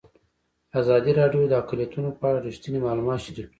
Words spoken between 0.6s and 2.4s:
ازادي راډیو د اقلیتونه په اړه